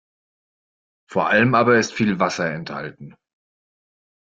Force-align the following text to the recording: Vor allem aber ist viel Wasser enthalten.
Vor 1.11 1.27
allem 1.29 1.53
aber 1.53 1.77
ist 1.77 1.93
viel 1.93 2.17
Wasser 2.17 2.49
enthalten. 2.51 3.15